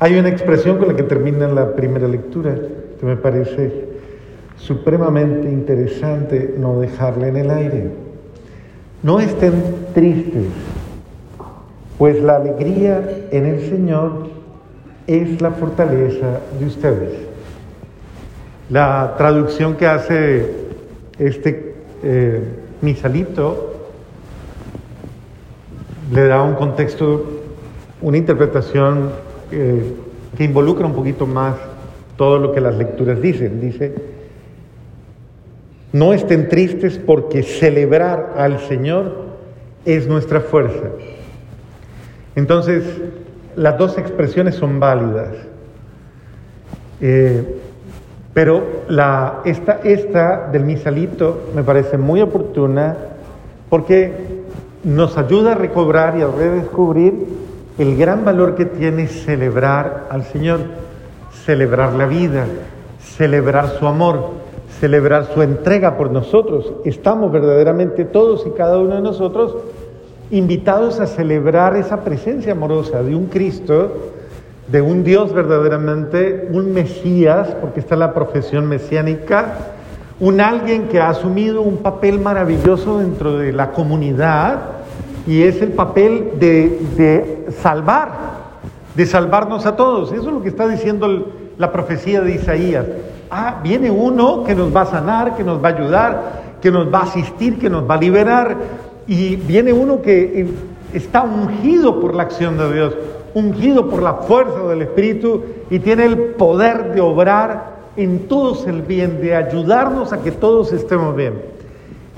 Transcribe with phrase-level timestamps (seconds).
[0.00, 2.54] Hay una expresión con la que termina la primera lectura
[3.00, 3.88] que me parece
[4.56, 7.90] supremamente interesante no dejarla en el aire.
[9.02, 9.60] No estén
[9.94, 10.46] tristes,
[11.98, 14.28] pues la alegría en el Señor
[15.08, 17.12] es la fortaleza de ustedes.
[18.70, 20.52] La traducción que hace
[21.18, 21.74] este
[22.04, 22.42] eh,
[22.82, 23.74] misalito
[26.12, 27.24] le da un contexto,
[28.00, 29.10] una interpretación
[29.50, 29.92] eh,
[30.36, 31.56] que involucra un poquito más
[32.16, 33.60] todo lo que las lecturas dicen.
[33.60, 33.94] Dice,
[35.92, 39.28] no estén tristes porque celebrar al Señor
[39.84, 40.88] es nuestra fuerza.
[42.36, 42.84] Entonces,
[43.56, 45.34] las dos expresiones son válidas.
[47.00, 47.56] Eh,
[48.34, 48.62] pero
[49.44, 52.96] esta, esta del misalito me parece muy oportuna
[53.68, 54.12] porque
[54.84, 57.14] nos ayuda a recobrar y a redescubrir
[57.78, 60.60] el gran valor que tiene celebrar al Señor,
[61.44, 62.44] celebrar la vida,
[63.00, 64.30] celebrar su amor,
[64.80, 66.72] celebrar su entrega por nosotros.
[66.84, 69.56] Estamos verdaderamente todos y cada uno de nosotros
[70.30, 73.92] invitados a celebrar esa presencia amorosa de un Cristo,
[74.66, 79.54] de un Dios verdaderamente, un Mesías, porque está la profesión mesiánica,
[80.20, 84.77] un alguien que ha asumido un papel maravilloso dentro de la comunidad
[85.28, 88.12] y es el papel de, salvar,
[88.94, 90.10] de salvarnos a todos.
[90.10, 91.26] Eso es lo que está diciendo
[91.58, 92.86] la profecía de Isaías.
[93.30, 96.92] Ah, viene uno que nos va a sanar, que nos va a ayudar, que nos
[96.92, 98.56] va a asistir, que nos va a liberar.
[99.06, 100.48] Y viene uno que eh,
[100.94, 102.94] está ungido por la acción de Dios,
[103.34, 108.80] ungido por la fuerza del Espíritu y tiene el poder de obrar en todos el
[108.80, 111.57] bien, de ayudarnos a que todos estemos bien.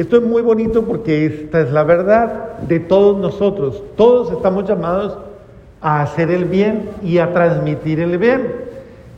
[0.00, 3.82] Esto es muy bonito porque esta es la verdad de todos nosotros.
[3.96, 5.18] Todos estamos llamados
[5.82, 8.50] a hacer el bien y a transmitir el bien.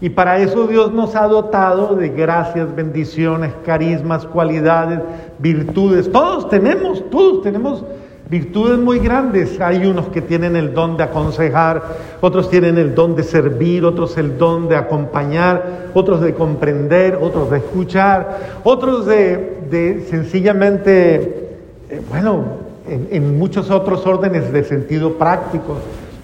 [0.01, 4.98] Y para eso Dios nos ha dotado de gracias, bendiciones, carismas, cualidades,
[5.39, 6.11] virtudes.
[6.11, 7.85] Todos tenemos, todos tenemos
[8.33, 9.61] virtudes muy grandes.
[9.61, 11.83] Hay unos que tienen el don de aconsejar,
[12.23, 17.51] otros tienen el don de servir, otros el don de acompañar, otros de comprender, otros
[17.51, 21.59] de escuchar, otros de, sencillamente,
[21.91, 22.42] eh, bueno,
[22.89, 25.77] en, en muchos otros órdenes de sentido práctico,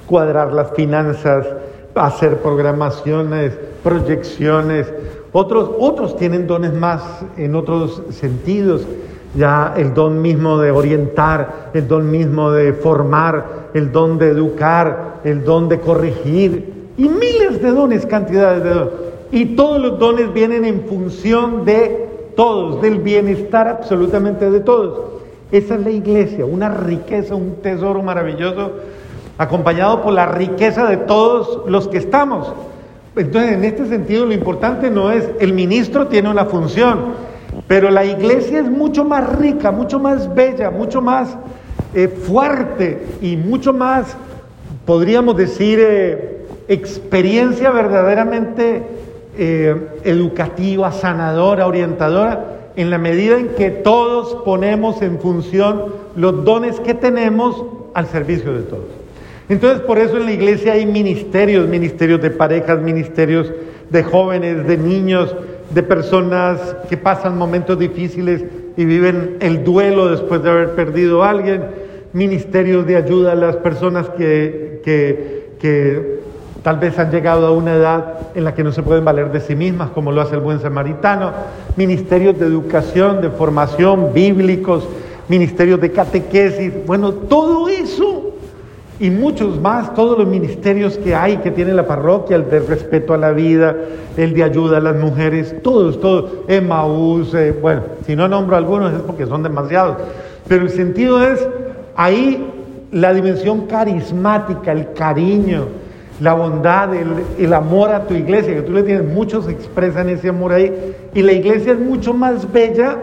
[0.06, 1.46] cuadrar las finanzas,
[1.94, 3.52] hacer programaciones,
[3.84, 4.86] proyecciones.
[5.32, 7.02] Otros, otros tienen dones más
[7.36, 8.86] en otros sentidos,
[9.34, 15.20] ya el don mismo de orientar, el don mismo de formar, el don de educar,
[15.24, 18.92] el don de corregir, y miles de dones, cantidades de dones.
[19.30, 25.00] Y todos los dones vienen en función de todos, del bienestar absolutamente de todos.
[25.52, 28.72] Esa es la iglesia, una riqueza, un tesoro maravilloso
[29.38, 32.52] acompañado por la riqueza de todos los que estamos.
[33.16, 37.27] Entonces, en este sentido, lo importante no es el ministro tiene una función,
[37.68, 41.36] pero la iglesia es mucho más rica, mucho más bella, mucho más
[41.94, 44.16] eh, fuerte y mucho más,
[44.86, 48.82] podríamos decir, eh, experiencia verdaderamente
[49.36, 55.86] eh, educativa, sanadora, orientadora, en la medida en que todos ponemos en función
[56.16, 58.86] los dones que tenemos al servicio de todos.
[59.50, 63.52] Entonces por eso en la iglesia hay ministerios, ministerios de parejas, ministerios
[63.90, 65.34] de jóvenes, de niños,
[65.70, 68.44] de personas que pasan momentos difíciles
[68.76, 71.64] y viven el duelo después de haber perdido a alguien,
[72.12, 76.18] ministerios de ayuda a las personas que, que,
[76.62, 79.40] tal vez han llegado a una edad en la que no se pueden valer de
[79.40, 81.32] sí mismas, como lo hace el buen samaritano,
[81.76, 84.86] ministerios de educación, de formación, bíblicos,
[85.28, 88.37] ministerios de catequesis, bueno, todo eso
[89.00, 93.14] y muchos más, todos los ministerios que hay que tiene la parroquia, el de respeto
[93.14, 93.76] a la vida,
[94.16, 98.92] el de ayuda a las mujeres, todos, todos, Emmaús, eh, bueno, si no nombro algunos
[98.92, 99.98] es porque son demasiados,
[100.48, 101.46] pero el sentido es
[101.94, 102.44] ahí
[102.90, 105.66] la dimensión carismática, el cariño,
[106.20, 107.08] la bondad, el,
[107.38, 110.72] el, amor a tu iglesia, que tú le tienes, muchos expresan ese amor ahí,
[111.14, 112.96] y la iglesia es mucho más bella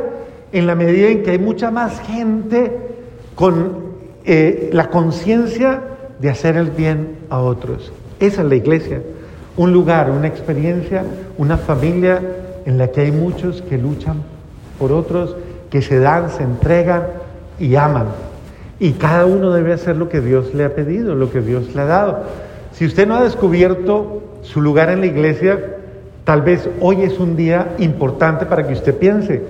[0.51, 2.77] en la medida en que hay mucha más gente
[3.36, 3.84] con
[4.25, 5.81] eh, la conciencia
[6.19, 7.92] de hacer el bien a otros.
[8.19, 9.01] Esa es la iglesia,
[9.57, 11.04] un lugar, una experiencia,
[11.38, 12.22] una familia
[12.66, 14.18] en la que hay muchos que luchan
[14.80, 15.36] por otros,
[15.69, 17.04] que se dan, se entregan
[17.60, 18.07] y aman.
[18.80, 21.81] Y cada uno debe hacer lo que Dios le ha pedido, lo que Dios le
[21.81, 22.24] ha dado.
[22.74, 25.60] Si usted no ha descubierto su lugar en la iglesia,
[26.24, 29.44] tal vez hoy es un día importante para que usted piense,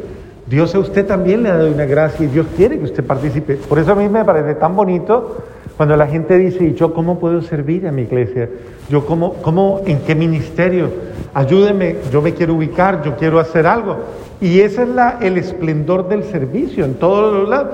[0.48, 3.56] Dios a usted también le ha dado una gracia y Dios quiere que usted participe.
[3.56, 5.38] Por eso a mí me parece tan bonito
[5.76, 8.50] Cuando la gente dice, ¿y yo cómo puedo servir a mi iglesia?
[8.90, 10.90] ¿Yo cómo, cómo, en qué ministerio?
[11.34, 13.98] Ayúdeme, yo me quiero ubicar, yo quiero hacer algo.
[14.40, 17.66] Y ese es la, el esplendor del servicio en todos los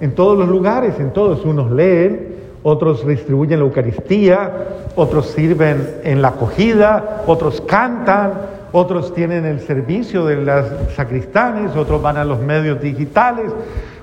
[0.00, 1.44] en todos los lugares, en todos.
[1.44, 2.28] Unos leen,
[2.62, 4.50] otros distribuyen la Eucaristía,
[4.96, 8.32] otros sirven en la acogida, otros cantan,
[8.72, 13.50] otros tienen el servicio de las sacristanes, otros van a los medios digitales,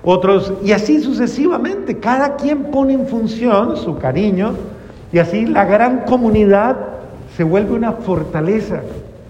[0.03, 1.97] otros, y así sucesivamente.
[1.97, 4.53] Cada quien pone en función su cariño
[5.11, 6.77] y así la gran comunidad
[7.35, 8.81] se vuelve una fortaleza.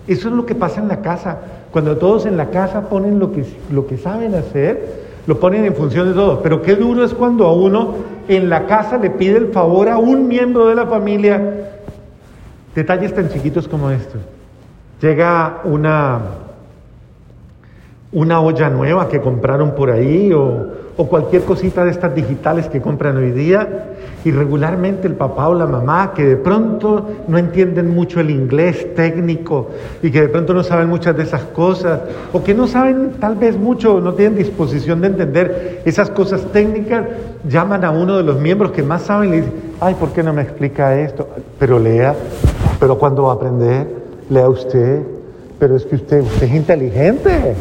[0.08, 1.38] Eso es lo que pasa en la casa.
[1.72, 5.76] Cuando todos en la casa ponen lo que, lo que saben hacer, lo ponen en
[5.76, 6.40] función de todos.
[6.42, 7.96] Pero qué duro es cuando a uno
[8.28, 11.70] en la casa le pide el favor a un miembro de la familia.
[12.74, 14.18] Detalles tan chiquitos como esto.
[15.02, 16.20] Llega una,
[18.12, 23.18] una olla nueva que compraron por ahí o, cualquier cosita de estas digitales que compran
[23.18, 23.94] hoy día
[24.26, 28.96] y regularmente el papá o la mamá que de pronto no entienden mucho el inglés
[28.96, 29.70] técnico
[30.02, 32.00] y que de pronto no saben muchas de esas cosas
[32.34, 37.06] o que no saben tal vez mucho, no tienen disposición de entender esas cosas técnicas,
[37.48, 40.24] llaman a uno de los miembros que más saben y le dicen, ay, ¿por qué
[40.24, 41.30] no me explica esto?
[41.60, 42.16] Pero lea,
[42.80, 45.02] pero cuando va a aprender, lea usted,
[45.60, 47.56] pero es que usted, es inteligente,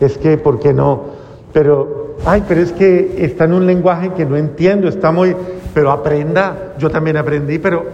[0.00, 1.04] es que, ¿por qué no?
[1.52, 5.34] Pero, ay, pero es que está en un lenguaje que no entiendo, está muy,
[5.74, 7.84] pero aprenda, yo también aprendí, pero,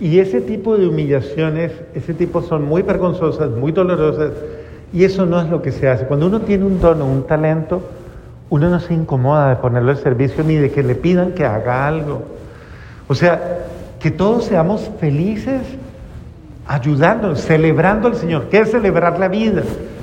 [0.00, 4.32] y ese tipo de humillaciones, ese tipo son muy vergonzosas, muy dolorosas,
[4.92, 6.06] y eso no es lo que se hace.
[6.06, 7.82] Cuando uno tiene un don o un talento,
[8.50, 11.86] uno no se incomoda de ponerlo al servicio ni de que le pidan que haga
[11.86, 12.22] algo.
[13.08, 13.60] O sea,
[13.98, 15.62] que todos seamos felices
[16.66, 18.48] ayudando, celebrando al Señor.
[18.50, 19.62] ¿Qué es celebrar la vida?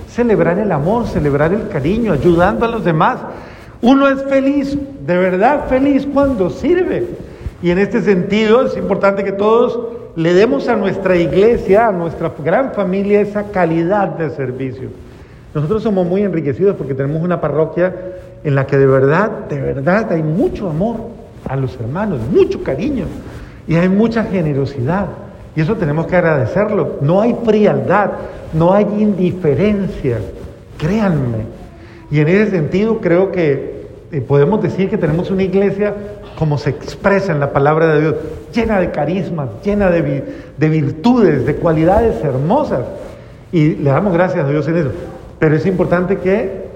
[0.09, 3.19] celebrar el amor, celebrar el cariño, ayudando a los demás.
[3.81, 7.07] Uno es feliz, de verdad feliz cuando sirve.
[7.61, 9.79] Y en este sentido es importante que todos
[10.15, 14.89] le demos a nuestra iglesia, a nuestra gran familia, esa calidad de servicio.
[15.53, 17.93] Nosotros somos muy enriquecidos porque tenemos una parroquia
[18.43, 20.97] en la que de verdad, de verdad hay mucho amor
[21.47, 23.05] a los hermanos, mucho cariño
[23.67, 25.07] y hay mucha generosidad.
[25.59, 26.99] Y eso tenemos que agradecerlo.
[27.01, 28.11] No hay frialdad,
[28.53, 30.19] no hay indiferencia,
[30.77, 31.47] créanme.
[32.09, 35.93] Y en ese sentido creo que eh, podemos decir que tenemos una iglesia
[36.37, 38.15] como se expresa en la palabra de Dios,
[38.53, 40.23] llena de carismas, llena de,
[40.55, 42.85] de virtudes, de cualidades hermosas.
[43.51, 44.91] Y le damos gracias a Dios en eso.
[45.39, 46.69] Pero es importante que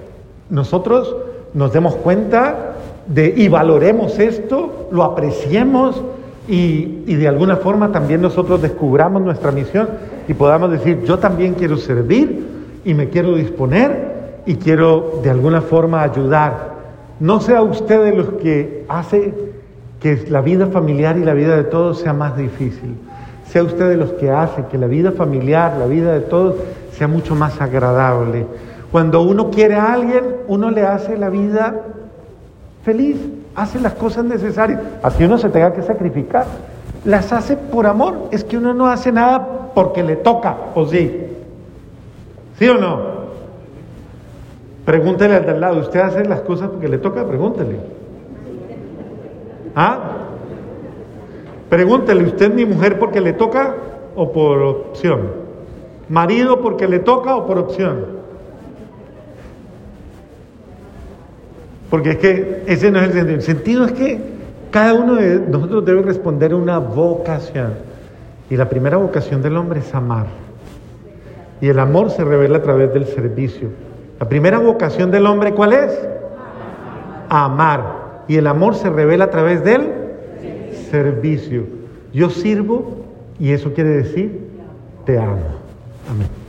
[0.50, 1.16] nosotros
[1.54, 2.74] nos demos cuenta
[3.06, 6.02] de, y valoremos esto, lo apreciemos
[6.46, 9.88] y, de alguna forma también nosotros descubramos nuestra misión
[10.28, 12.46] y podamos decir, yo también quiero servir
[12.84, 16.74] y me quiero disponer y quiero de alguna forma ayudar.
[17.18, 19.32] No sea usted de los que hace
[20.00, 22.94] que la vida familiar y la vida de todos sea más difícil.
[23.46, 26.56] Sea usted de los que hace que la vida familiar, la vida de todos
[26.92, 28.46] sea mucho más agradable.
[28.92, 31.80] Cuando uno quiere a alguien, uno le hace la vida
[32.84, 33.16] feliz
[33.54, 36.46] hace las cosas necesarias, así uno se tenga que sacrificar.
[37.04, 41.26] Las hace por amor, es que uno no hace nada porque le toca, ¿o sí?
[42.58, 43.24] ¿Sí o no?
[44.84, 47.26] Pregúntele al de al lado, ¿usted hace las cosas porque le toca?
[47.26, 47.78] Pregúntele.
[49.74, 49.98] ¿Ah?
[51.68, 53.74] Pregúntele, ¿usted mi mujer porque le toca
[54.14, 55.32] o por opción?
[56.08, 58.23] ¿Marido porque le toca o por opción?
[61.94, 63.34] Porque es que ese no es el sentido.
[63.36, 64.18] El sentido es que
[64.72, 67.74] cada uno de nosotros debe responder a una vocación.
[68.50, 70.26] Y la primera vocación del hombre es amar.
[71.60, 73.68] Y el amor se revela a través del servicio.
[74.18, 75.96] La primera vocación del hombre, ¿cuál es?
[77.28, 78.24] Amar.
[78.26, 79.88] Y el amor se revela a través del
[80.90, 81.62] servicio.
[82.12, 83.04] Yo sirvo
[83.38, 84.48] y eso quiere decir
[85.06, 85.38] te amo.
[86.10, 86.26] Amén.